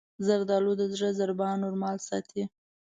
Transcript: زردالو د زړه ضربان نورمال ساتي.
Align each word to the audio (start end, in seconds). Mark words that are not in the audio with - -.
زردالو 0.25 0.71
د 0.79 0.83
زړه 0.93 1.09
ضربان 1.19 1.55
نورمال 1.63 1.97
ساتي. 2.07 2.43